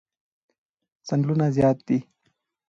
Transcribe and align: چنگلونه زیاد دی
چنگلونه 1.07 1.47
زیاد 1.55 1.77
دی 1.87 1.97